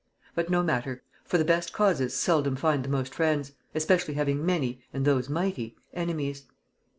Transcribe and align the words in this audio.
But 0.33 0.49
no 0.49 0.63
matter; 0.63 1.03
for 1.25 1.37
the 1.37 1.45
best 1.45 1.73
causes 1.73 2.15
seldom 2.15 2.55
find 2.55 2.83
the 2.83 2.89
most 2.89 3.13
friends, 3.13 3.51
especially 3.75 4.15
having 4.15 4.43
many, 4.43 4.81
and 4.91 5.05
those 5.05 5.29
mighty, 5.29 5.75
enemies. 5.93 6.45